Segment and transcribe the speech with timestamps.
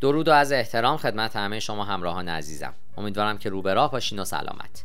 [0.00, 2.74] درود و عرض احترام خدمت همه شما همراهان عزیزم.
[2.96, 4.84] امیدوارم که رو به راه باشین و سلامت.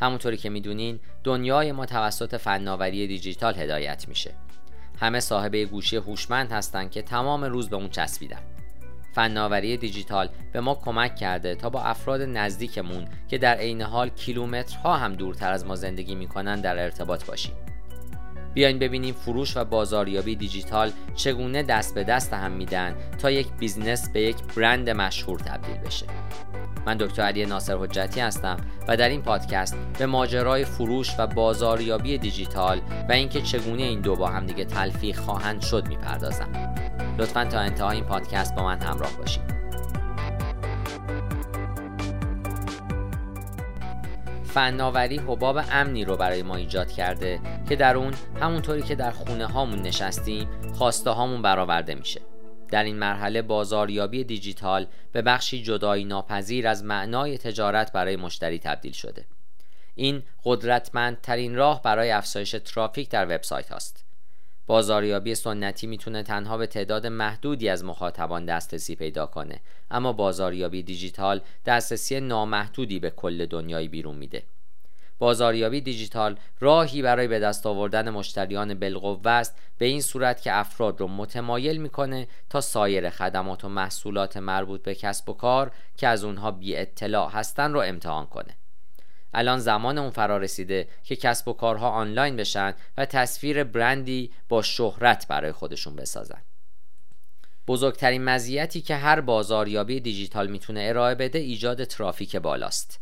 [0.00, 4.34] همونطوری که می‌دونین دنیای ما توسط فناوری دیجیتال هدایت میشه.
[5.00, 8.40] همه صاحب گوشی هوشمند هستن که تمام روز به اون چسبیدن.
[9.14, 14.96] فناوری دیجیتال به ما کمک کرده تا با افراد نزدیکمون که در عین حال کیلومترها
[14.96, 17.54] هم دورتر از ما زندگی می‌کنن در ارتباط باشیم.
[18.54, 24.08] بیاین ببینیم فروش و بازاریابی دیجیتال چگونه دست به دست هم میدن تا یک بیزنس
[24.08, 26.06] به یک برند مشهور تبدیل بشه.
[26.86, 28.56] من دکتر علی ناصر حجتی هستم
[28.88, 34.16] و در این پادکست به ماجرای فروش و بازاریابی دیجیتال و اینکه چگونه این دو
[34.16, 36.76] با هم دیگه تلفیق خواهند شد می‌پردازم.
[37.18, 39.59] لطفا تا انتهای این پادکست با من همراه باشید.
[44.54, 49.46] فناوری حباب امنی رو برای ما ایجاد کرده که در اون همونطوری که در خونه
[49.46, 52.20] هامون نشستیم خواسته هامون برآورده میشه.
[52.68, 58.92] در این مرحله بازاریابی دیجیتال به بخشی جدایی ناپذیر از معنای تجارت برای مشتری تبدیل
[58.92, 59.24] شده.
[59.94, 64.09] این قدرتمندترین راه برای افزایش ترافیک در وبسایت هاست.
[64.70, 71.40] بازاریابی سنتی می‌تونه تنها به تعداد محدودی از مخاطبان دسترسی پیدا کنه اما بازاریابی دیجیتال
[71.66, 74.42] دسترسی نامحدودی به کل دنیای بیرون میده.
[75.18, 81.00] بازاریابی دیجیتال راهی برای به دست آوردن مشتریان بالقوه است به این صورت که افراد
[81.00, 86.24] رو متمایل می‌کنه تا سایر خدمات و محصولات مربوط به کسب و کار که از
[86.24, 88.56] اونها بی اطلاع هستن رو امتحان کنه.
[89.34, 94.62] الان زمان اون فرا رسیده که کسب و کارها آنلاین بشن و تصویر برندی با
[94.62, 96.42] شهرت برای خودشون بسازن.
[97.68, 103.00] بزرگترین مزیتی که هر بازاریابی دیجیتال می‌تونه ارائه بده ایجاد ترافیک بالاست.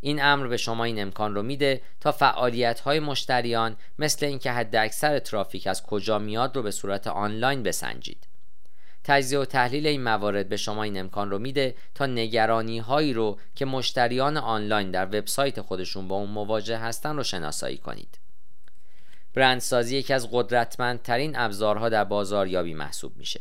[0.00, 4.76] این امر به شما این امکان رو میده تا فعالیت های مشتریان مثل اینکه حد
[4.76, 8.26] اکثر ترافیک از کجا میاد رو به صورت آنلاین بسنجید.
[9.04, 13.38] تجزیه و تحلیل این موارد به شما این امکان رو میده تا نگرانی هایی رو
[13.54, 18.18] که مشتریان آنلاین در وبسایت خودشون با اون مواجه هستن رو شناسایی کنید.
[19.34, 23.40] برندسازی یکی از قدرتمندترین ابزارها در بازاریابی محسوب میشه.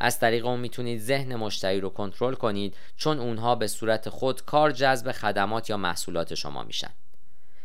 [0.00, 4.70] از طریق اون می‌تونید ذهن مشتری رو کنترل کنید چون اونها به صورت خود کار
[4.70, 6.90] جذب خدمات یا محصولات شما میشن.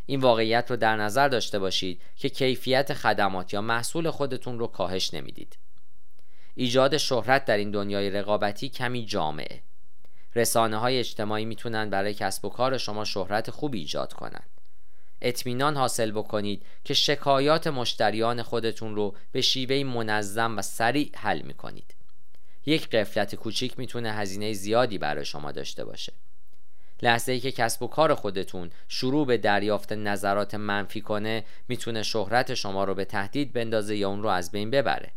[0.05, 5.13] این واقعیت رو در نظر داشته باشید که کیفیت خدمات یا محصول خودتون رو کاهش
[5.13, 5.57] نمی‌دید.
[6.55, 9.61] ایجاد شهرت در این دنیای رقابتی کمی جامعه.
[10.35, 14.49] رسانه های اجتماعی می‌تونن برای کسب و کار شما شهرت خوب ایجاد کنند
[15.21, 21.95] اطمینان حاصل بکنید که شکایات مشتریان خودتون رو به شیوه منظم و سریع حل می‌کنید.
[22.65, 26.13] یک قفلت کوچیک می‌تونه هزینه زیادی برای شما داشته باشه.
[27.01, 32.53] لحظه ای که کسب و کار خودتون شروع به دریافت نظرات منفی کنه می‌تونه شهرت
[32.53, 35.11] شما رو به تهدید بندازه یا اون رو از بین ببره.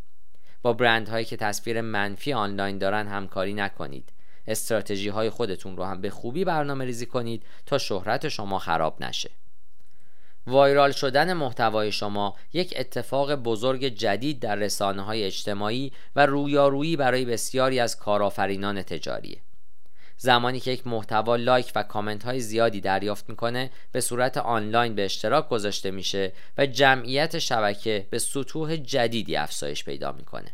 [0.65, 4.13] با برند هایی که تصویر منفی آنلاین دارن همکاری نکنید.
[4.47, 9.31] استراتژی های خودتون رو هم به خوبی برنامه ریزی کنید تا شهرت شما خراب نشه.
[10.47, 17.25] viral شدن محتوای شما یک اتفاق بزرگ جدید در رسانه های اجتماعی و رویارویی برای
[17.25, 19.41] بسیاری از کارآفرینان تجاریه.
[20.17, 25.05] زمانی که یک محتوا لایک و کامنت های زیادی دریافت می‌کنه به صورت آنلاین به
[25.05, 30.51] اشتراک گذاشته میشه و جمعیت شبکه به سطوح جدیدی افزایش پیدا می‌کنه.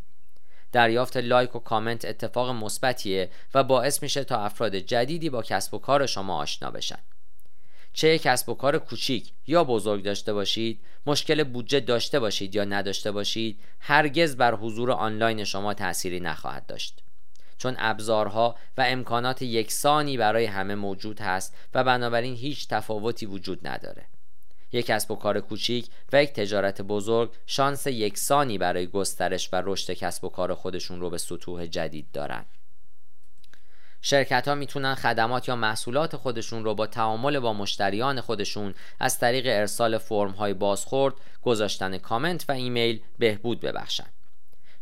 [0.72, 5.78] دریافت لایک و کامنت اتفاق مثبتیه و باعث میشه تا افراد جدیدی با کسب و
[5.78, 6.98] کار شما آشنا بشن.
[7.92, 13.12] چه کسب و کار کوچیک یا بزرگ داشته باشید مشکل بودجه داشته باشید یا نداشته
[13.12, 17.02] باشید هرگز بر حضور آنلاین شما تأثیری نخواهد داشت.
[17.60, 24.06] چون ابزارها و امکانات یکسانی برای همه موجود هست و بنابراین هیچ تفاوتی وجود نداره
[24.72, 29.92] یک کسب و کار کوچیک و یک تجارت بزرگ شانس یکسانی برای گسترش و رشد
[29.92, 32.44] کسب و کار خودشون رو به سطوح جدید دارن
[34.02, 39.44] شرکت ها می‌تونن خدمات یا محصولات خودشون رو با تعامل با مشتریان خودشون از طریق
[39.46, 44.06] ارسال فرم های بازخورد، گذاشتن کامنت و ایمیل بهبود ببخشن.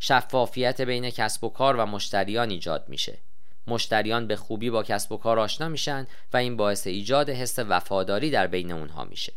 [0.01, 3.19] شفافیت بین کسب و کار و مشتریان ایجاد میشه.
[3.67, 8.31] مشتریان به خوبی با کسب و کار آشنا میشن و این باعث ایجاد حس وفاداری
[8.31, 9.33] در بین اونها میشه.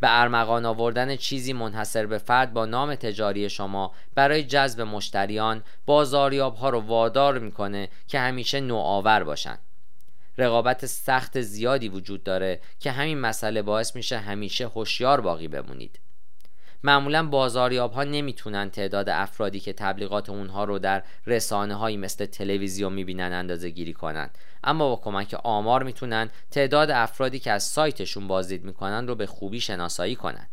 [0.00, 6.56] به ارمغان آوردن چیزی منحصر به فرد با نام تجاری شما برای جذب مشتریان بازاریاب
[6.56, 9.58] ها رو وادار می‌کنه که همیشه نوآور باشن.
[10.38, 15.98] رقابت سخت زیادی وجود داره که همین مسئله باعث میشه همیشه هوشیار باقی بمونید.
[16.84, 22.92] معمولا بازاریاب ها نمی‌تونن تعداد افرادی که تبلیغات اونها رو در رسانه هایی مثل تلویزیون
[22.92, 24.30] می‌بینن اندازه گیری کنن.
[24.64, 29.60] اما با کمک آمار می‌تونن تعداد افرادی که از سایتشون بازدید می‌کنن رو به خوبی
[29.60, 30.46] شناسایی کنن.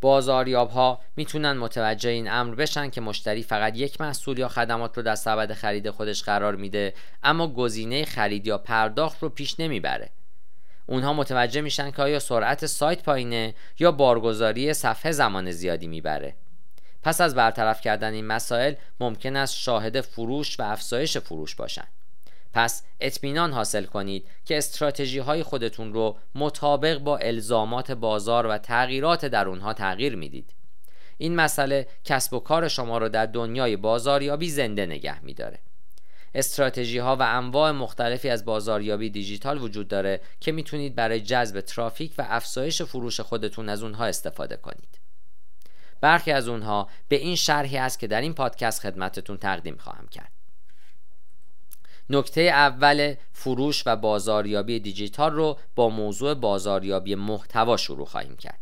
[0.00, 5.02] بازاریاب ها می‌تونن متوجه این امر بشن که مشتری فقط یک محصول یا خدمات رو
[5.02, 10.10] در سبد خرید خودش قرار میده اما گزینه خرید یا پرداخت رو پیش نمی‌بره.
[10.86, 16.34] اونها متوجه میشن که آیا سرعت سایت پایینه یا بارگذاری صفحه زمان زیادی می‌بره.
[17.02, 21.88] پس از برطرف کردن این مسائل ممکن است شاهد فروش و افزایش فروش باشند
[22.52, 29.24] پس اطمینان حاصل کنید که استراتژی های خودتون رو مطابق با الزامات بازار و تغییرات
[29.24, 30.54] در اونها تغییر می‌دید.
[31.18, 35.58] این مسئله کسب و کار شما رو در دنیای بازاریابی زنده نگه میداره.
[36.34, 42.14] استراتژی ها و انواع مختلفی از بازاریابی دیجیتال وجود داره که می‌تونید برای جذب ترافیک
[42.18, 44.98] و افزایش فروش خودتون از اونها استفاده کنید.
[46.00, 50.32] برخی از اونها به این شرحی است که در این پادکست خدمتتون تقدیم خواهم کرد.
[52.10, 58.58] نکته اول فروش و بازاریابی دیجیتال رو با موضوع بازاریابی محتوا شروع خواهیم کرد.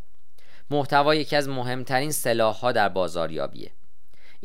[0.71, 3.71] محتوا یکی از مهمترین ها در بازاریابیه.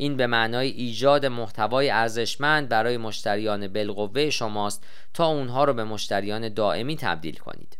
[0.00, 6.48] این به معنای ایجاد محتوای ارزشمند برای مشتریان بالقوه شماست تا اونها رو به مشتریان
[6.48, 7.78] دائمی تبدیل کنید.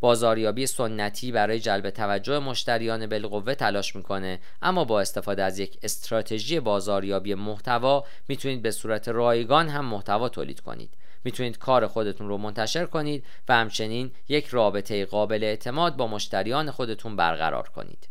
[0.00, 6.60] بازاریابی سنتی برای جلب توجه مشتریان بالقوه تلاش می‌کنه اما با استفاده از یک استراتژی
[6.60, 10.90] بازاریابی محتوا می‌تونید به صورت رایگان هم محتوا تولید کنید.
[11.24, 17.16] می‌تونید کار خودتون رو منتشر کنید و همچنین یک رابطه قابل اعتماد با مشتریان خودتون
[17.16, 18.08] برقرار کنید.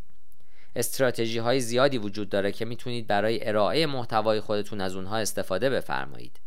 [0.75, 6.39] استراتژی های زیادی وجود داره که می‌تونید برای ارائه محتوای خودتون از اونها استفاده بفرمایید.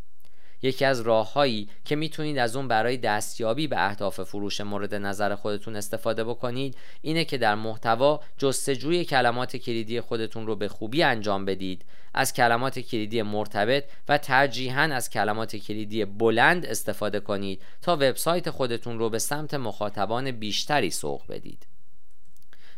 [0.62, 5.76] یکی از راههایی که می‌تونید از اون برای دستیابی به اهداف فروش مورد نظر خودتون
[5.76, 11.85] استفاده بکنید اینه که در محتوا جستجوی کلمات کلیدی خودتون رو به خوبی انجام بدید
[12.15, 18.99] از کلمات کلیدی مرتبط و ترجیحاً از کلمات کلیدی بلند استفاده کنید تا وبسایت خودتون
[18.99, 21.67] رو به سمت مخاطبان بیشتری سوق بدید.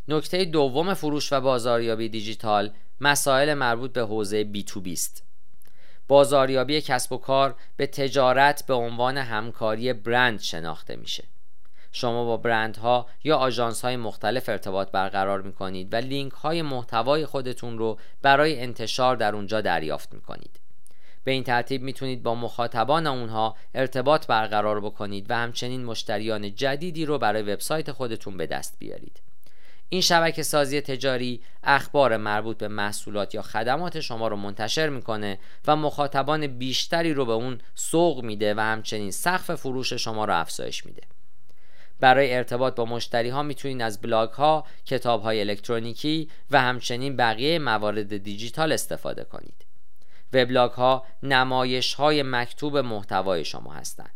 [0.09, 2.71] نکته دوم فروش و بازاریابی دیجیتال
[3.01, 5.23] مسائل مربوط به حوزه بی تو بیست
[6.09, 11.25] بازاریابی کسب و کار به تجارت به عنوان همکاری برند شناخته میشه
[11.93, 17.27] شما با برندها یا آژانس های مختلف ارتباط برقرار می کنید و لینک های محتوای
[17.27, 20.61] خودتون رو برای انتشار در اونجا دریافت می کنید.
[21.25, 27.19] به این ترتیب می‌تونید با مخاطبان اونها ارتباط برقرار بکنید و همچنین مشتریان جدیدی رو
[27.19, 29.21] برای وبسایت خودتون به دست بیارید.
[29.89, 35.77] این شبکه سازی تجاری اخبار مربوط به محصولات یا خدمات شما رو منتشر می‌کنه و
[35.77, 41.03] مخاطبان بیشتری رو به اون سوق میده و همچنین سقف فروش شما رو افزایش میده
[42.01, 47.59] برای ارتباط با مشتری ها می‌تونید از بلاگ ها، کتاب های الکترونیکی و همچنین بقیه
[47.59, 49.67] موارد دیجیتال استفاده کنید.
[50.33, 54.16] وبلاگ ها نمایش های مکتوب محتوای شما هستند.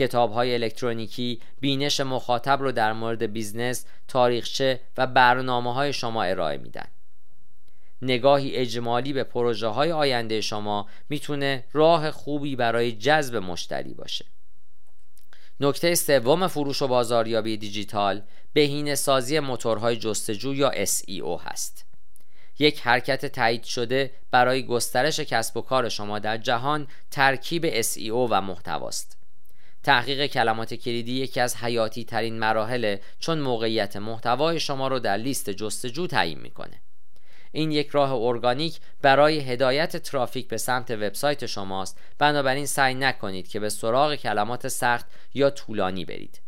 [0.00, 6.58] کتاب های الکترونیکی بینش مخاطب رو در مورد business، تاریخچه و برنامه های شما ارائه
[6.58, 6.86] میدن.
[8.02, 14.24] نگاهی اجمالی به پروژه های آینده شما می‌تونه راه خوبی برای جذب مشتری باشه.
[15.60, 21.84] نکته سوم فروش و بازاریابی دیجیتال بهینه سازی موتورهای جستجو یا SEO هست.
[22.58, 28.40] یک حرکت تایید شده برای گسترش کسب و کار شما در جهان ترکیب SEO و
[28.40, 29.19] محتواست.
[29.82, 35.50] تحقیق کلمات کلیدی یکی از حیاتی ترین مراحل چون موقعیت محتوای شما رو در لیست
[35.50, 36.80] جستجو تعیین می‌کنه.
[37.52, 41.98] این یک راه ارگانیک برای هدایت ترافیک به سمت وبسایت شماست.
[42.18, 46.40] بنابراین سعی نکنید که به سراغ کلمات سخت یا طولانی برید.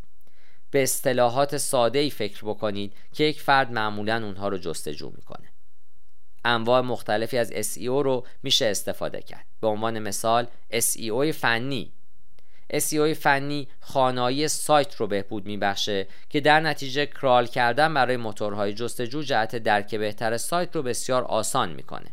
[0.71, 5.49] به اصطلاحات ساده ای فکر بکنید که یک فرد معمولا اونها رو جستجو می‌کنه.
[6.45, 9.47] انواع مختلفی از SEO رو میشه استفاده کرد.
[9.61, 11.93] به عنوان مثال SEO فنی.
[12.73, 19.23] SEO فنی خانایی سایت رو بهبود میبخشه که در نتیجه کرال کردن برای موتورهای جستجو
[19.23, 22.11] جهت درک بهتر سایت رو بسیار آسان می‌کنه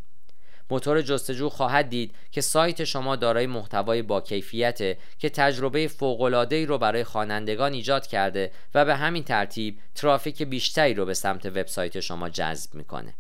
[0.72, 6.78] موتور جستجو خواهد دید که سایت شما دارای محتوای با کیفیته که تجربه فوق‌العاده‌ای رو
[6.78, 12.30] برای خوانندگان ایجاد کرده و به همین ترتیب ترافیک بیشتری رو به سمت وبسایت شما
[12.30, 13.14] جذب می‌کنه.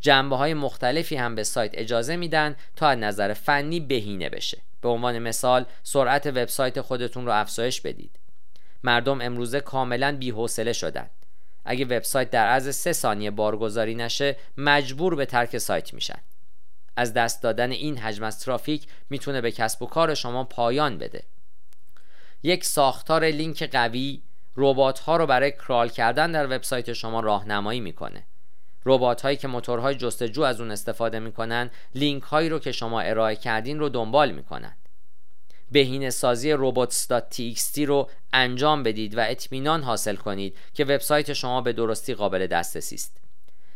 [0.00, 4.58] جنبه های مختلفی هم به سایت اجازه میدن تا از نظر فنی بهینه بشه.
[4.80, 8.18] به عنوان مثال سرعت وبسایت خودتون رو افزایش بدید.
[8.84, 11.10] مردم امروزه کاملا بی‌حوصله شدن.
[11.64, 16.18] اگه وبسایت در عرض سه ثانیه بارگذاری نشه مجبور به ترک سایت میشن.
[16.96, 21.22] از دست دادن این حجم از ترافیک می‌تونه به کسب و کار شما پایان بده.
[22.42, 24.22] یک ساختار لینک قوی
[24.56, 28.26] ربات ها رو برای کرال کردن در وبسایت شما راهنمایی می‌کنه.
[28.84, 33.36] ربات هایی که موتورهای جستجو از اون استفاده می‌کنن لینک هایی رو که شما ارائه
[33.36, 34.76] کردین رو دنبال می‌کنن.
[35.70, 42.14] بهینه سازی robots.txt رو انجام بدید و اطمینان حاصل کنید که وبسایت شما به درستی
[42.14, 43.20] قابل دسترسی است.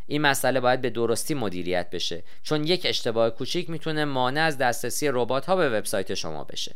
[0.07, 5.09] این مسئله باید به درستی مدیریت بشه چون یک اشتباه کوچیک می‌تونه مانع از دسترسی
[5.09, 6.75] ربات ها به وبسایت شما بشه.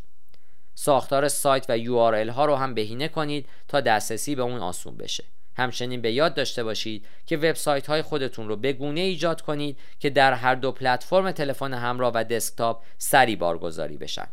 [0.74, 5.24] ساختار سایت و URL ها رو هم بهینه کنید تا دسترسی به اون آسون بشه.
[5.56, 10.10] همچنین به یاد داشته باشید که وبسایت های خودتون رو به گونه ایجاد کنید که
[10.10, 14.28] در هر دو پلتفرم تلفن همراه و دسکتاپ سری بارگذاری بشن.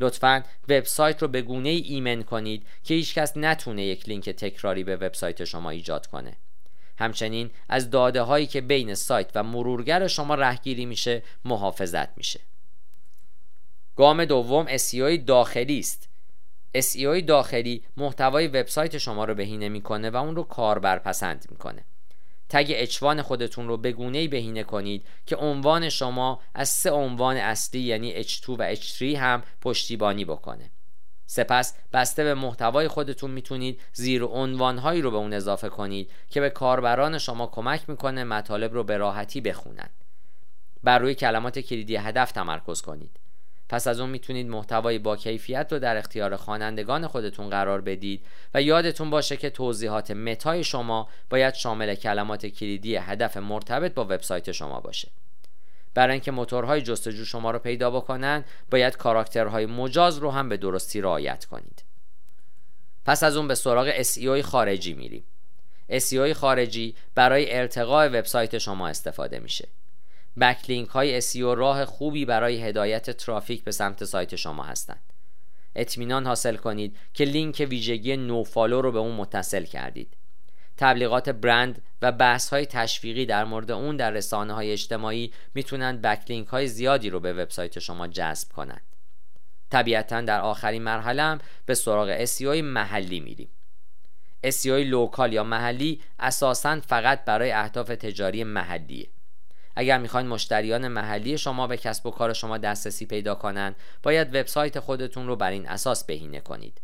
[0.00, 4.96] لطفا وبسایت رو به گونه ای ایمن کنید که هیچکس نتونه یک لینک تکراری به
[4.96, 6.36] وبسایت شما ایجاد کنه.
[6.98, 12.40] همچنین از داده هایی که بین سایت و مرورگر شما رهگیری میشه محافظت میشه.
[13.96, 16.09] گام دوم SEO داخلی است.
[16.78, 21.84] SEO داخلی محتوای وبسایت شما رو بهینه می‌کنه و اون رو کاربر پسند می‌کنه.
[22.48, 27.80] تگ اچوان خودتون رو به گونه‌ای بهینه کنید که عنوان شما از سه عنوان اصلی
[27.80, 30.70] یعنی H2 و H3 هم پشتیبانی بکنه.
[31.26, 36.50] سپس بسته به محتوای خودتون می‌تونید زیر عنوانهایی رو به اون اضافه کنید که به
[36.50, 39.88] کاربران شما کمک می‌کنه مطالب رو به راحتی بخونن.
[40.82, 43.20] بر روی کلمات کلیدی هدف تمرکز کنید.
[43.70, 48.62] پس از اون می‌تونید محتوای با کیفیت رو در اختیار خوانندگان خودتون قرار بدید و
[48.62, 54.80] یادتون باشه که توضیحات متای شما باید شامل کلمات کلیدی هدف مرتبط با وبسایت شما
[54.80, 55.08] باشه.
[55.94, 61.00] برای اینکه موتورهای جستجو شما رو پیدا بکنن باید کاراکترهای مجاز رو هم به درستی
[61.00, 61.84] رعایت کنید.
[63.04, 65.24] پس از اون به سراغ SEO خارجی میریم.
[65.90, 69.68] SEO خارجی برای ارتقاء وبسایت شما استفاده میشه.
[70.40, 75.02] بکلینک های SEO راه خوبی برای هدایت ترافیک به سمت سایت شما هستند.
[75.74, 80.16] اطمینان حاصل کنید که لینک ویژگی نوفالو رو به اون متصل کردید.
[80.76, 86.48] تبلیغات برند و بحث های تشویقی در مورد اون در رسانه های اجتماعی می‌تونند بکلینک
[86.48, 88.82] های زیادی رو به وبسایت شما جذب کنند.
[89.70, 93.48] طبیعتا در آخرین مرحله به سراغ SEO محلی میریم.
[94.46, 99.08] SEO لوکال یا محلی اساسا فقط برای اهداف تجاری محلیه.
[99.76, 104.80] اگر می‌خواین مشتریان محلی شما به کسب و کار شما دسترسی پیدا کنند باید وبسایت
[104.80, 106.80] خودتون رو بر این اساس بهینه کنید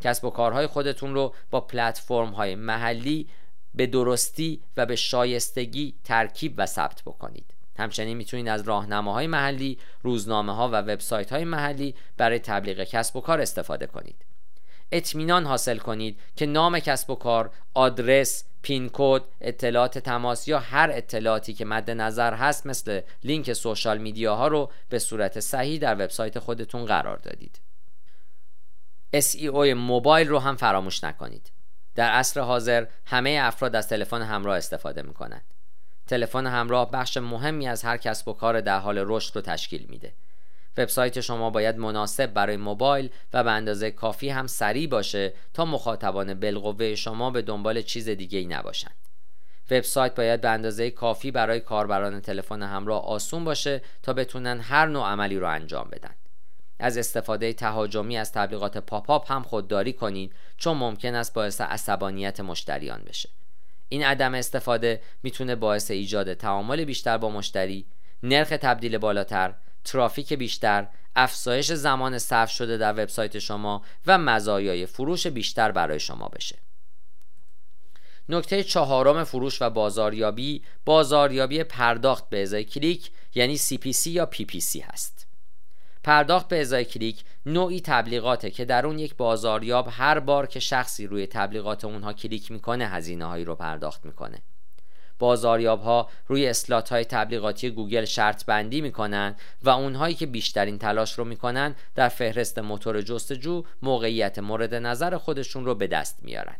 [0.00, 3.28] کسب و کارهای خودتون رو با پلتفرم های محلی
[3.74, 10.54] به درستی و به شایستگی ترکیب و ثبت بکنید همچنین می‌تونید از راهنماهای محلی، روزنامه
[10.54, 14.24] ها و وبسایت های محلی برای تبلیغ کسب و کار استفاده کنید.
[14.92, 20.90] اطمینان حاصل کنید که نام کسب و کار، آدرس، پین کد، اطلاعات تماس یا هر
[20.92, 25.94] اطلاعاتی که مد نظر هست مثل لینک سوشال میدیا ها رو به صورت صحیح در
[25.94, 27.60] وبسایت خودتون قرار دادید.
[29.16, 31.52] SEO موبایل رو هم فراموش نکنید.
[31.94, 35.44] در عصر حاضر همه افراد از تلفن همراه استفاده می کنند.
[36.06, 40.12] تلفن همراه بخش مهمی از هر کسب و کار در حال رشد رو تشکیل میده.
[40.76, 46.34] وبسایت شما باید مناسب برای موبایل و به اندازه کافی هم سریع باشه تا مخاطبان
[46.34, 48.94] بالقوه شما به دنبال چیز دیگه ای نباشند.
[49.70, 55.06] وبسایت باید به اندازه کافی برای کاربران تلفن همراه آسون باشه تا بتونن هر نوع
[55.06, 56.14] عملی رو انجام بدن.
[56.78, 62.40] از استفاده تهاجمی از تبلیغات پاپ آپ هم خودداری کنید چون ممکن است باعث عصبانیت
[62.40, 63.28] مشتریان بشه.
[63.88, 67.86] این عدم استفاده می‌تونه باعث ایجاد تعامل بیشتر با مشتری،
[68.22, 75.26] نرخ تبدیل بالاتر، ترافیک بیشتر، افزایش زمان صرف شده در وبسایت شما و مزایای فروش
[75.26, 76.58] بیشتر برای شما بشه.
[78.28, 85.26] نکته چهارم فروش و بازاریابی بازاریابی پرداخت به ازای کلیک یعنی CPC یا PPC هست.
[86.04, 91.06] پرداخت به ازای کلیک نوعی تبلیغاته که در اون یک بازاریاب هر بار که شخصی
[91.06, 94.42] روی تبلیغات اونها کلیک می‌کنه هزینه هایی رو پرداخت می‌کنه
[95.22, 101.12] بازاریاب ها روی اسلات های تبلیغاتی گوگل شرط بندی می‌کنن و اونهایی که بیشترین تلاش
[101.12, 106.56] رو می‌کنن در فهرست موتور جستجو موقعیت مورد نظر خودشون رو به دست میارن.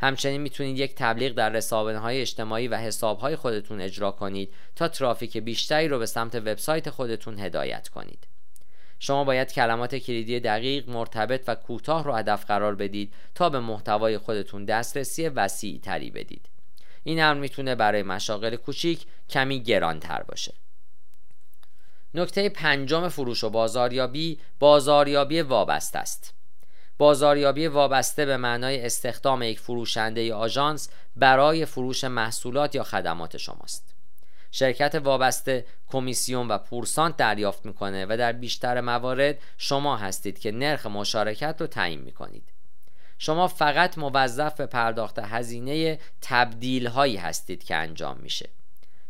[0.00, 4.88] همچنین می‌تونید یک تبلیغ در رسانه های اجتماعی و حساب های خودتون اجرا کنید تا
[4.88, 8.26] ترافیک بیشتری رو به سمت وبسایت خودتون هدایت کنید.
[8.98, 14.18] شما باید کلمات کلیدی دقیق مرتبط و کوتاه رو هدف قرار بدید تا به محتوای
[14.18, 16.59] خودتون دسترسی وسیع تری بدید.
[17.04, 20.54] این امر می‌تونه برای مشاغل کوچیک کمی گرانتر باشه.
[22.14, 26.34] نکته پنجم فروش و بازاریابی بازاریابی وابسته است.
[26.98, 33.94] بازاریابی وابسته به معنای استخدام یک فروشنده آژانس برای فروش محصولات یا خدمات شماست.
[34.50, 40.86] شرکت وابسته کمیسیون و پورسانت دریافت می‌کنه و در بیشتر موارد شما هستید که نرخ
[40.86, 42.52] مشارکت رو تعیین می‌کنید.
[43.22, 48.48] شما فقط موظف به پرداخت هزینه تبدیل هایی هستید که انجام میشه.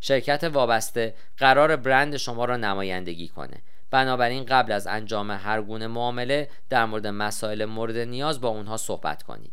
[0.00, 3.62] شرکت وابسته قرار برند شما را نمایندگی کنه.
[3.90, 9.22] بنابراین قبل از انجام هر گونه معامله در مورد مسائل مورد نیاز با اونها صحبت
[9.22, 9.52] کنید.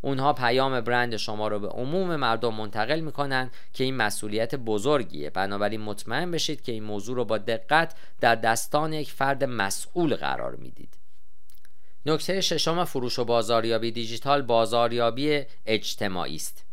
[0.00, 5.30] اونها پیام برند شما رو به عموم مردم منتقل می‌کنن که این مسئولیت بزرگیه.
[5.30, 10.56] بنابراین مطمئن بشید که این موضوع رو با دقت در دستان یک فرد مسئول قرار
[10.56, 10.99] می‌دید.
[12.06, 16.64] نکته ششم فروش و بازاریابی دیجیتال بازاریابی اجتماعی است.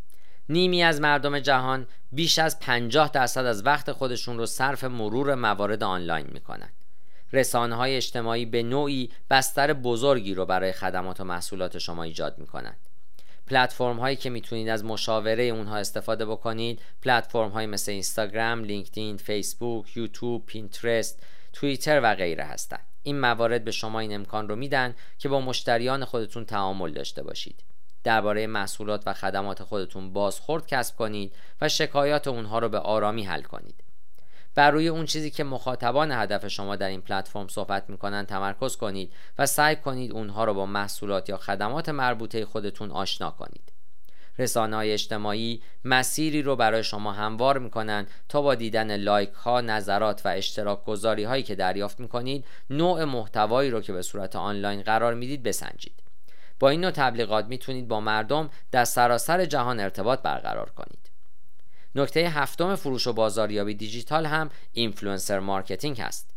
[0.50, 5.84] نیمی از مردم جهان بیش از 50 درصد از وقت خودشون رو صرف مرور موارد
[5.84, 6.70] آنلاین می‌کنن.
[7.34, 12.78] رسانه های اجتماعی به نوعی بستر بزرگی رو برای خدمات و محصولات شما ایجاد می‌کنند
[13.48, 19.98] پلتفرم هایی که می‌تونید از مشاوره اونها استفاده بکنید پلتفرم های مثل اینستاگرام، لینکدین، فیسبوک،
[19.98, 22.86] یوتیوب، پینترست، توییتر و غیره هستند.
[23.08, 27.64] این موارد به شما این امکان رو میدن که با مشتریان خودتون تعامل داشته باشید.
[28.04, 33.42] درباره محصولات و خدمات خودتون بازخورد کسب کنید و شکایات اونها رو به آرامی حل
[33.42, 33.84] کنید.
[34.56, 39.14] بر روی اون چیزی که مخاطبان هدف شما در این پلتفرم صحبت می‌کنن تمرکز کنید
[39.38, 43.77] و سعی کنید اونها رو با محصولات یا خدمات مربوطه خودتون آشنا کنید
[44.40, 50.26] رسانه های اجتماعی مسیری رو برای شما هموار می‌کنن تا با دیدن لایک ها، نظرات
[50.26, 55.14] و اشتراک گذاری هایی که دریافت می‌کنید نوع محتوایی رو که به صورت آنلاین قرار
[55.14, 56.04] می‌دید بسنجید.
[56.60, 61.12] با این نوع تبلیغات می‌تونید با مردم در سراسر جهان ارتباط برقرار کنید.
[61.96, 66.30] نکته هفتم فروش و بازاریابی دیجیتال هم influencer marketing هست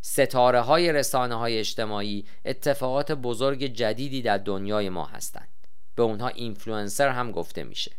[0.00, 5.48] ستاره های رسانه های اجتماعی اتفاقات بزرگ جدیدی در دنیای ما هستند
[5.96, 7.92] به اونها اینفلوئنسر هم گفته میشه.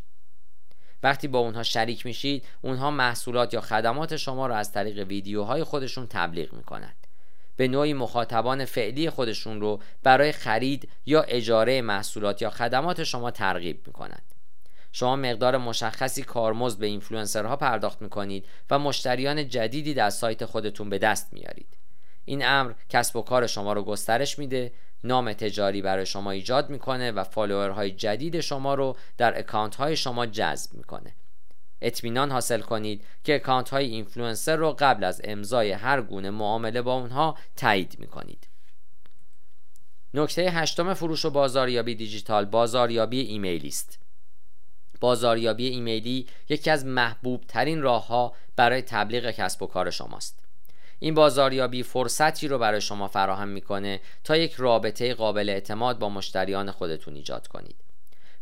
[1.02, 6.06] وقتی با اونها شریک میشید اونها محصولات یا خدمات شما را از طریق ویدیوهای خودشون
[6.06, 7.06] تبلیغ می‌کنند
[7.56, 13.86] به نوعی مخاطبان فعلی خودشون رو برای خرید یا اجاره محصولات یا خدمات شما ترغیب
[13.86, 14.34] می‌کنند
[14.92, 20.98] شما مقدار مشخصی کارمزد به اینفلوئنسرها پرداخت می‌کنید و مشتریان جدیدی در سایت خودتون به
[20.98, 21.76] دست میارید.
[22.24, 24.72] این امر کسب و کار شما رو گسترش میده
[25.04, 29.96] نام تجاری برای شما ایجاد می‌کنه و follower های جدید شما رو در account های
[29.96, 31.14] شما جذب می‌کنه.
[31.80, 36.94] اطمینان حاصل کنید که account های اینفلوئنسر رو قبل از امضای هر گونه معامله با
[36.94, 38.48] اونها تایید می‌کنید.
[40.14, 43.98] نکته هشتم فروش و بازاریابی دیجیتال بازاریابی ایمیلی است.
[45.00, 50.47] بازاریابی ایمیلی یکی از محبوب ترین راه ها برای تبلیغ کسب و کار شماست.
[51.00, 56.70] این بازاریابی فرصتی رو برای شما فراهم می‌کنه تا یک رابطه قابل اعتماد با مشتریان
[56.70, 57.76] خودتون ایجاد کنید.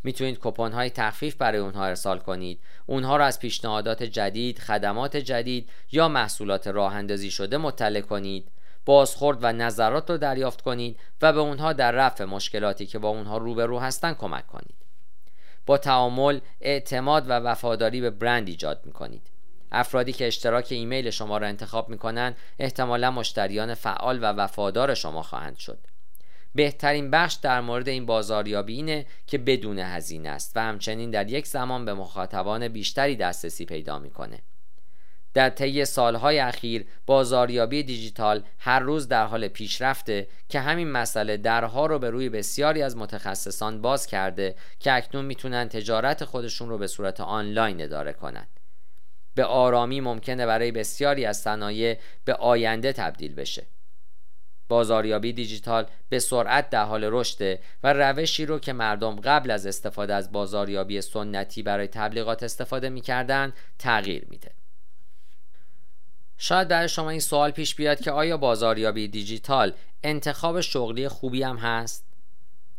[0.03, 2.61] می‌تونید کپون های تخفیف برای اونها ارسال کنید.
[2.87, 8.49] اونها رو از پیشنهادات جدید خدمات جدید یا محصولات راه اندازی شده مطلع کنید.
[8.85, 13.39] بازخورد و نظرات رو دریافت کنید و به اونها در رفع مشکلاتی که با اونها
[13.39, 14.77] روبرو هستن کمک کنید.
[15.67, 19.36] با تعامل اعتماد و وفاداری به برند ایجاد می کنید
[19.73, 25.23] افرادی که اشتراک ایمیل شما را انتخاب می کنند احتمالا مشتریان فعال و وفادار شما
[25.23, 25.79] خواهند شد
[26.55, 31.47] بهترین بخش در مورد این بازاریابی اینه که بدون هزینه است و همچنین در یک
[31.47, 34.39] زمان به مخاطبان بیشتری دسترسی پیدا می‌کنه.
[35.35, 41.87] در طی سالهای اخیر بازاریابی دیجیتال هر روز در حال پیشرفته که همین مسئله درها
[41.87, 46.87] رو به روی بسیاری از متخصصان باز کرده که اکنون می‌تونن تجارت خودشون رو به
[46.87, 48.56] صورت آنلاین اداره کنند.
[49.37, 53.67] به آرامی ممکنه برای بسیاری از صنایع به آینده تبدیل بشه.
[54.69, 60.15] بازاریابی دیجیتال به سرعت در حال رشده و روشی رو که مردم قبل از استفاده
[60.15, 64.51] از بازاریابی سنتی برای تبلیغات استفاده می‌کردن تغییر میده.
[66.39, 69.73] شاید برای شما این سوال پیش بیاد که آیا بازاریابی دیجیتال
[70.05, 72.05] انتخاب شغلی خوبی هم هست؟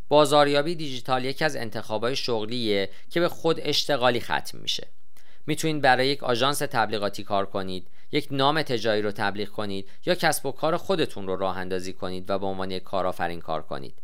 [0.10, 4.88] بازاریابی دیجیتال یکی از انتخابای شغلیه که به خود اشتغالی ختم میشه.
[5.48, 10.46] می‌تونید برای یک آژانس تبلیغاتی کار کنید، یک نام تجاری رو تبلیغ کنید یا کسب
[10.46, 13.96] و کار خودتون رو راه اندازی کنید و به عنوان یک کارآفرین کار کنید.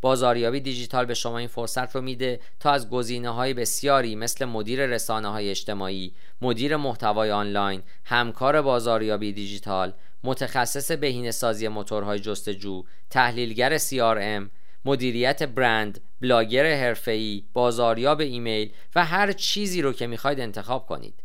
[0.00, 4.86] بازاریابی دیجیتال به شما این فرصت رو میده تا از گزینه های بسیاری مثل مدیر
[4.86, 9.92] رسانه های اجتماعی، مدیر محتوای آنلاین، همکار بازاریابی دیجیتال،
[10.24, 14.50] متخصص بهینه‌سازی موتورهای جستجو، تحلیلگر CRM،
[14.86, 21.22] مدیریت برند، بلاگر حرفه‌ای، بازاریاب ایمیل و هر چیزی رو که می‌خواید انتخاب کنید.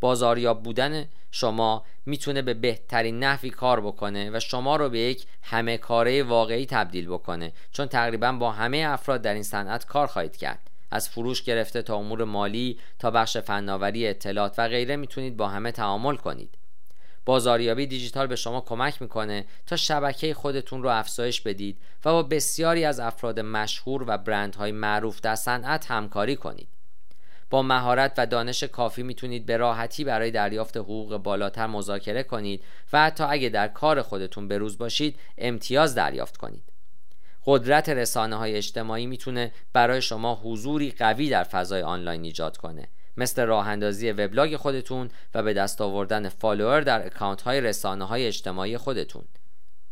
[0.00, 5.76] بازاریاب بودن شما می‌تونه به بهترین نحوی کار بکنه و شما رو به یک همه
[5.76, 10.70] کاره واقعی تبدیل بکنه چون تقریبا با همه افراد در این صنعت کار خواهید کرد
[10.90, 15.72] از فروش گرفته تا امور مالی تا بخش فناوری اطلاعات و غیره می‌تونید با همه
[15.72, 16.58] تعامل کنید
[17.30, 22.84] بازاریابی دیجیتال به شما کمک می‌کنه تا شبکه خودتون رو افزایش بدید و با بسیاری
[22.84, 26.68] از افراد مشهور و برندهای معروف در صنعت همکاری کنید.
[27.50, 33.02] با مهارت و دانش کافی می‌تونید به راحتی برای دریافت حقوق بالاتر مذاکره کنید و
[33.02, 36.64] حتی اگه در کار خودتون بروز باشید امتیاز دریافت کنید.
[37.46, 42.88] قدرت رسانه های اجتماعی می‌تونه برای شما حضوری قوی در فضای آنلاین ایجاد کنه.
[43.16, 48.26] مثل راه اندازی وبلاگ خودتون و به دست آوردن follower در account های رسانه های
[48.26, 49.24] اجتماعی خودتون.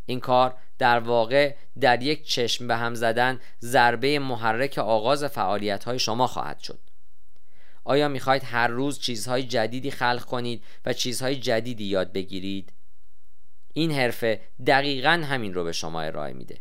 [0.07, 5.99] این کار در واقع در یک چشم به هم زدن ضربه محرک آغاز فعالیت های
[5.99, 6.79] شما خواهد شد.
[7.85, 12.73] آیا می‌خواهید هر روز چیزهای جدیدی خلق کنید و چیزهای جدیدی یاد بگیرید؟
[13.75, 16.61] این حرفه دقیقا همین رو به شما ارائه میده.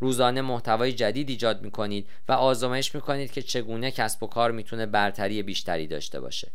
[0.00, 5.42] روزانه محتوای جدید ایجاد می‌کنید و آزمایش می‌کنید که چگونه کسب و کار می‌تونه برتری
[5.42, 6.52] بیشتری داشته باشه.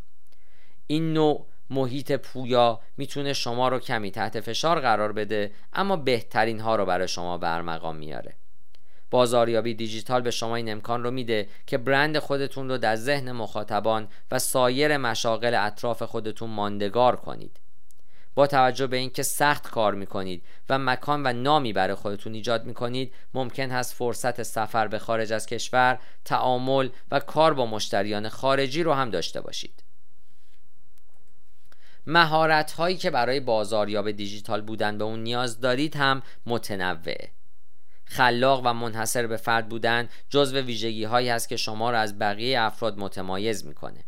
[0.88, 6.76] این نوع محیط پویا می‌تونه شما رو کمی تحت فشار قرار بده اما بهترین ها
[6.76, 8.36] رو برای شما برمقام میاره.
[9.12, 14.08] بازاریابی دیجیتال به شما این امکان رو میده که برند خودتون رو در ذهن مخاطبان
[14.32, 17.60] و سایر مشاغل اطراف خودتون ماندگار کنید.
[18.36, 23.14] با توجه به اینکه سخت کار می‌کنید و مکان و نامی برای خودتون ایجاد می‌کنید
[23.34, 28.94] ممکن هست فرصت سفر به خارج از کشور تعامل و کار با مشتریان خارجی رو
[28.94, 29.84] هم داشته باشید.
[32.08, 37.30] مهارت هایی که برای بازاریاب دیجیتال بودن به اون نیاز دارید هم متنوعه.
[38.06, 42.62] خلاق و منحصر به فرد بودن جزو ویژگی هایی هست که شما را از بقیه
[42.62, 44.04] افراد متمایز می‌کنه.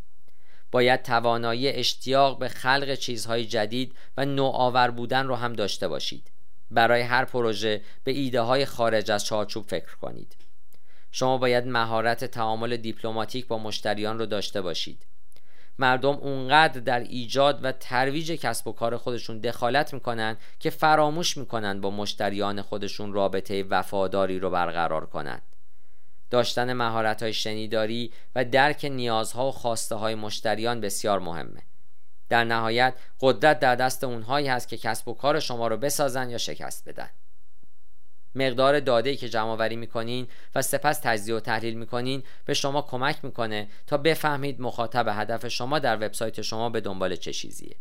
[0.76, 6.32] باید توانایی اشتیاق به خلق چیزهای جدید و نوآور بودن رو هم داشته باشید.
[6.72, 10.36] برای هر پروژه به ایده های خارج از چارچوب فکر کنید.
[11.12, 15.06] شما باید مهارت تعامل دیپلماتیک با مشتریان رو داشته باشید.
[15.80, 21.82] مردم اونقدر در ایجاد و ترویج کسب و کار خودشون دخالت می‌کنن که فراموش می‌کنن
[21.82, 25.55] با مشتریان خودشون رابطه وفاداری رو برقرار کنند
[26.30, 31.62] داشتن مهارت های شنیداری و درک نیازها و خواسته های مشتریان بسیار مهمه.
[32.30, 36.38] در نهایت قدرت در دست اونهایی هست که کسب و کار شما رو بسازن یا
[36.38, 37.10] شکست بدن.
[38.36, 43.26] مقدار داده که جمع آوری می‌کنین و سپس تجزیه و تحلیل می‌کنین به شما کمک
[43.26, 47.76] می‌کنه تا بفهمید مخاطب هدف شما در وبسایت شما به دنبال چه چیزیه.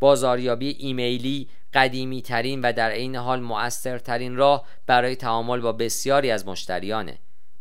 [0.00, 6.46] بازاریابی ایمیلی قدیمی ترین و در عین حال مؤثرترین راه برای تعامل با بسیاری از
[6.46, 7.18] مشتریانه.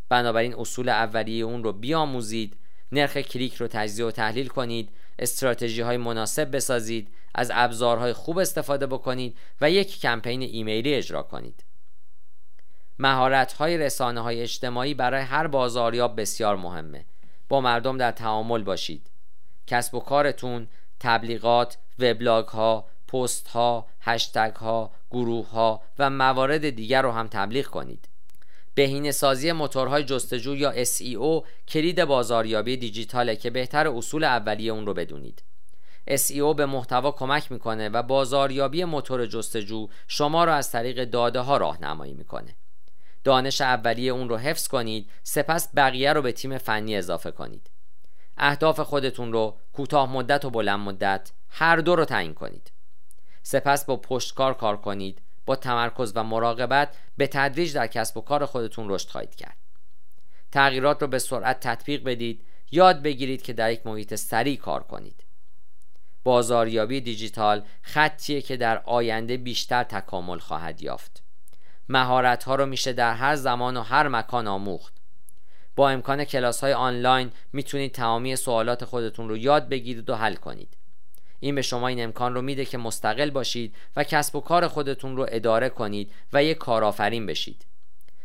[0.09, 2.57] بنابراین اصول اولیه اون رو بیاموزید
[2.91, 4.89] نرخ کلیک رو تجزیه و تحلیل کنید
[5.19, 11.63] استراتژی های مناسب بسازید از ابزارهای خوب استفاده بکنید و یک کمپین ایمیلی اجرا کنید.
[12.99, 17.05] مهارت های رسانه های اجتماعی برای هر بازاریاب بسیار مهمه.
[17.49, 19.09] با مردم در تعامل باشید.
[19.67, 20.67] کسب و کارتون
[20.99, 27.65] تبلیغات وبلاگ ها پست ها هشتگ ها گروه ها و موارد دیگر رو هم تبلیغ
[27.65, 28.07] کنید.
[28.75, 34.93] بهینه سازی موتورهای جستجو یا SEO کلید بازاریابی دیجیتاله که بهتر اصول اولیه اون رو
[34.93, 35.43] بدونید.
[36.09, 41.57] SEO به محتوا کمک می‌کنه و بازاریابی موتور جستجو شما را از طریق داده ها
[41.57, 42.55] راهنمایی می‌کنه.
[43.23, 47.69] دانش اولیه اون رو حفظ کنید سپس بقیه رو به تیم فنی اضافه کنید.
[48.37, 52.71] اهداف خودتون رو کوتاه مدت و بلند مدت هر دو رو تعیین کنید.
[53.43, 55.21] سپس با پشتکار کار کنید.
[55.45, 59.57] با تمرکز و مراقبت به تدریج در کسب و کار خودتون رشد خواهید کرد.
[60.51, 65.23] تغییرات رو به سرعت تطبیق بدید یاد بگیرید که در یک محیط سریع کار کنید.
[66.23, 71.23] بازاریابی دیجیتال خطیه که در آینده بیشتر تکامل خواهد یافت.
[71.89, 74.93] مهارت ها رو میشه در هر زمان و هر مکان آموخت.
[75.75, 80.77] با امکان کلاس های آنلاین می‌تونید تمامی سوالات خودتون رو یاد بگیرید و حل کنید.
[81.45, 85.17] این به شما این امکان رو میده که مستقل باشید و کسب و کار خودتون
[85.17, 87.65] رو اداره کنید و یک کارآفرین بشید.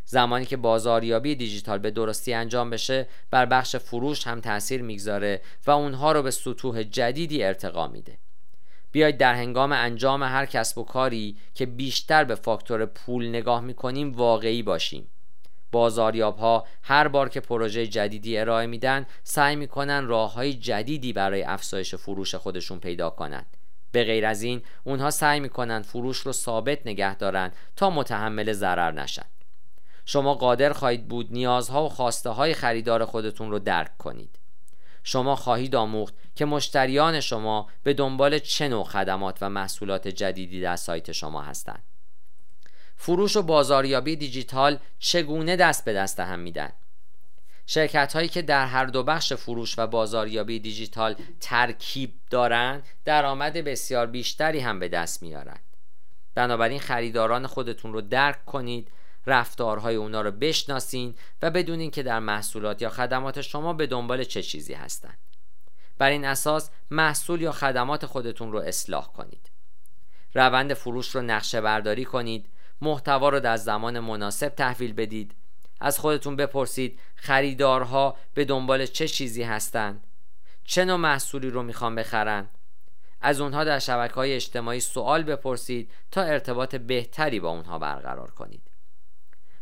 [0.04, 5.70] زمانی که بازاریابی دیجیتال به درستی انجام بشه بر بخش فروش هم تاثیر می‌گذاره و
[5.70, 8.18] اونها رو به سطوح جدیدی ارتقا میده.
[8.92, 14.12] بیاید در هنگام انجام هر کسب و کاری که بیشتر به فاکتور پول نگاه می‌کنیم
[14.12, 15.06] واقعی باشیم.
[15.72, 21.42] بازاریاب ها هر بار که پروژه جدیدی ارائه میدن سعی می‌کنن راه های جدیدی برای
[21.42, 23.56] افزایش فروش خودشون پیدا کنند
[23.92, 28.90] به غیر از این اونها سعی می‌کنن فروش رو ثابت نگه دارن تا متحمل ضرر
[28.90, 29.26] نشن.
[30.04, 34.38] شما قادر خواهید بود نیازها و خواسته های خریدار خودتون رو درک کنید.
[35.04, 40.76] شما خواهید آموخت که مشتریان شما به دنبال چه نوع خدمات و محصولات جدیدی در
[40.76, 41.82] سایت شما هستند
[43.02, 46.72] فروش و بازاریابی دیجیتال چگونه دست به دست هم میدن؟
[47.66, 54.06] شرکت هایی که در هر دو بخش فروش و بازاریابی دیجیتال ترکیب دارند درآمد بسیار
[54.06, 55.62] بیشتری هم به دست میارند
[56.34, 58.88] بنابراین خریداران خودتون رو درک کنید
[59.26, 64.42] رفتارهای اونا رو بشناسین و بدونین که در محصولات یا خدمات شما به دنبال چه
[64.42, 65.18] چیزی هستند
[65.98, 69.50] بر این اساس محصول یا خدمات خودتون رو اصلاح کنید.
[70.34, 72.46] روند فروش رو نقشه برداری کنید.
[72.80, 75.34] محتوا رو در زمان مناسب تحویل بدید.
[75.80, 80.06] از خودتون بپرسید خریدارها به دنبال چه چیزی هستند؟
[80.64, 82.48] چه نوع محصولی رو می‌خوان بخرن؟
[83.20, 88.62] از اونها در شبکه های اجتماعی سوال بپرسید تا ارتباط بهتری با اونها برقرار کنید.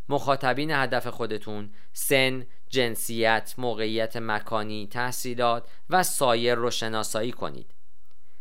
[0.09, 7.75] مخاطبین هدف خودتون سن، جنسیت، موقعیت مکانی، تحصیلات و سایر رو شناسایی کنید.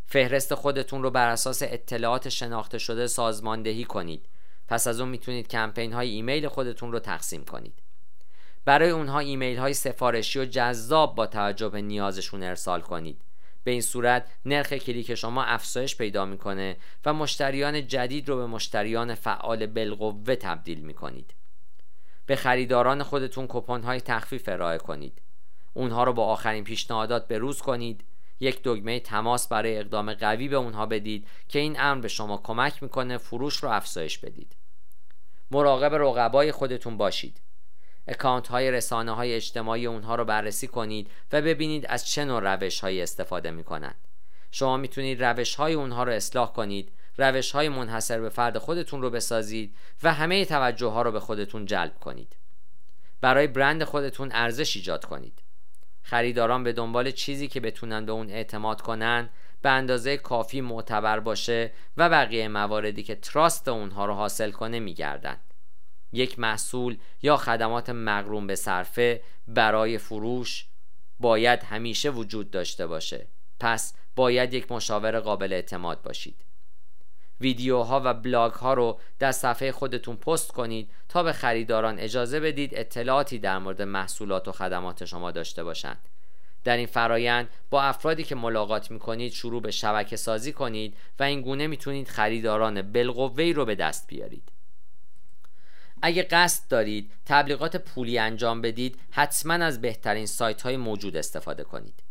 [0.06, 4.26] فهرست خودتون رو بر اساس اطلاعات شناخته شده سازماندهی کنید.
[4.68, 7.74] پس از اون می‌تونید کمپین های ایمیل خودتون رو تقسیم کنید.
[8.66, 13.22] برای اونها ایمیل های سفارشی و جذاب با توجه به نیازشون ارسال کنید.
[13.64, 19.16] به این صورت نرخ کلیک شما افزایش پیدا می‌کنه و مشتریان جدید رو به مشتریان
[19.16, 21.34] فعال بالقوه تبدیل می‌کنید.
[22.26, 25.22] به خریداران خودتون کپون های تخفیف ارائه کنید.
[25.74, 28.04] اونها رو با آخرین پیشنهادات به روز کنید
[28.40, 32.84] یک دگمه تماس برای اقدام قوی به اونها بدید که این امر به شما کمک
[32.84, 34.56] می‌کنه فروش رو افزایش بدید.
[35.52, 37.42] مراقب رقبای خودتون باشید.
[38.08, 42.80] اکانت های رسانه های اجتماعی اونها رو بررسی کنید و ببینید از چه نوع روش
[42.80, 44.08] های استفاده می‌کنند.
[44.52, 49.10] شما می‌تونید روش های اونها رو اصلاح کنید روش های منحصر به فرد خودتون رو
[49.10, 52.36] بسازید و همه توجه ها رو به خودتون جلب کنید.
[53.22, 55.42] برای برند خودتون ارزش ایجاد کنید.
[56.10, 59.30] خریداران به دنبال چیزی که بتونن به اون اعتماد کنن
[59.62, 65.38] به اندازه کافی معتبر باشه و بقیه مواردی که تراست اونها رو حاصل کنه میگردن.
[66.12, 70.66] یک محصول یا خدمات مقروم به صرفه برای فروش
[71.20, 73.28] باید همیشه وجود داشته باشه.
[73.60, 76.46] پس باید یک مشاور قابل اعتماد باشید.
[77.42, 82.76] ویدیوها و بلاگ ها رو در صفحه خودتون پست کنید تا به خریداران اجازه بدید
[82.76, 86.00] اطلاعاتی در مورد محصولات و خدمات شما داشته باشند.
[86.64, 91.24] در این فرایند با افرادی که ملاقات می کنید شروع به شبکه سازی کنید و
[91.24, 94.52] این گونه می‌تونید خریداران بالقوه رو به دست بیارید.
[96.02, 102.04] اگه قصد دارید تبلیغات پولی انجام بدید حتما از بهترین سایت های موجود استفاده کنید.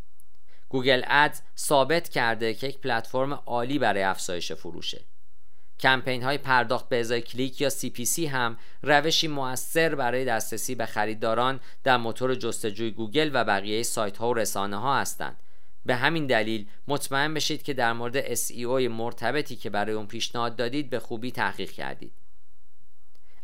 [0.69, 5.05] Google Ads ثابت کرده که یک پلتفرم عالی برای افزایش فروشه.
[5.79, 11.59] کمپین های پرداخت به ازای کلیک یا CPC هم روشی موثر برای دسترسی به خریداران
[11.83, 15.37] در موتور جستجوی گوگل و بقیه سایت ها و رسانه ها هستند.
[15.85, 20.89] به همین دلیل مطمئن بشید که در مورد SEO مرتبطی که برای اون پیشنهاد دادید
[20.89, 22.11] به خوبی تحقیق کردید.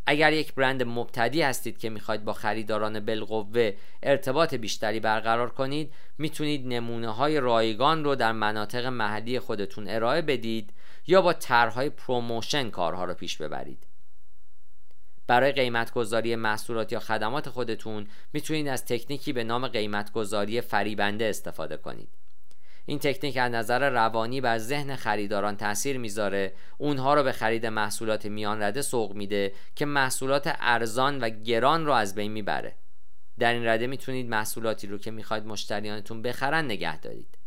[0.05, 6.67] اگر یک برند مبتدی هستید که می‌خواید با خریداران بالقوه ارتباط بیشتری برقرار کنید می‌تونید
[6.67, 10.73] نمونه های رایگان رو در مناطق محلی خودتون ارائه بدید
[11.07, 13.87] یا با طرحهای promotion کارها رو پیش ببرید.
[15.27, 21.25] برای قیمت گذاری محصولات یا خدمات خودتون می‌تونید از تکنیکی به نام قیمت گذاری فریبنده
[21.25, 22.09] استفاده کنید.
[22.85, 26.53] این تکنیک از نظر روانی بر ذهن خریداران تاثیر می‌ذاره.
[26.77, 31.91] اونها رو به خرید محصولات میان رده سوق میده که محصولات ارزان و گران رو
[31.91, 32.75] از بین می‌بره.
[33.39, 37.37] در این رده می‌تونید محصولاتی رو که می‌خواید مشتریانتون بخرن نگه دارید.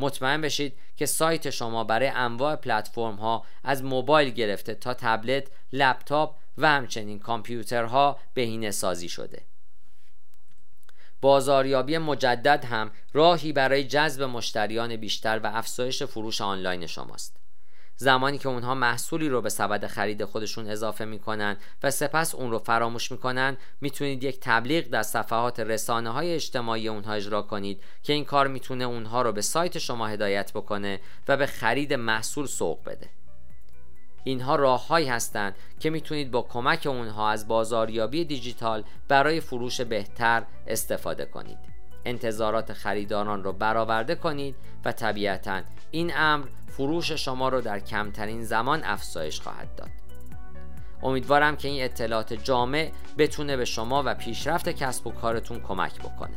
[0.00, 6.36] مطمئن بشید که سایت شما برای انواع پلتفرم ها از موبایل گرفته تا تبلت، لپتاپ
[6.58, 9.42] و همچنین کامپیوترها بهینه سازی شده.
[11.20, 17.39] بازاریابی مجدد هم راهی برای جذب مشتریان بیشتر و افزایش فروش آنلاین شماست.
[18.02, 22.58] زمانی که اونها محصولی رو به سبد خرید خودشون اضافه می‌کنن و سپس اون رو
[22.58, 28.24] فراموش می‌کنن می‌تونید یک تبلیغ در صفحات رسانه های اجتماعی اونها اجرا کنید که این
[28.24, 33.08] کار می‌تونه اونها رو به سایت شما هدایت بکنه و به خرید محصول سوق بده.
[34.24, 41.24] اینها راههایی هستند که می‌تونید با کمک اونها از بازاریابی دیجیتال برای فروش بهتر استفاده
[41.24, 41.69] کنید.
[42.04, 45.60] انتظارات خریداران رو برآورده کنید و طبیعتا
[45.90, 49.90] این امر فروش شما رو در کمترین زمان افزایش خواهد داد.
[51.02, 56.36] امیدوارم که این اطلاعات جامع بتونه به شما و پیشرفت کسب و کارتون کمک بکنه.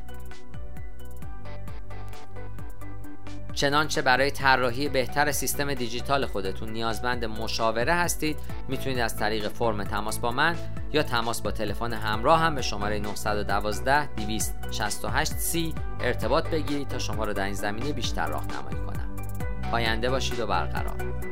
[3.54, 8.38] چنانچه برای طراحی بهتر سیستم دیجیتال خودتون نیازمند مشاوره هستید
[8.68, 10.56] می‌تونید از طریق فرم تماس با من
[10.94, 17.26] یا تماس با تلفن همراه هم به شماره 912 268 c ارتباط بگیرید تا شما
[17.26, 19.16] رو در این زمینه بیشتر راهنمایی کنم.
[19.72, 21.24] پاینده باشید و برقرار.